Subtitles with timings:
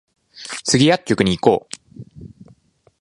[0.63, 2.51] スギ薬局に行こう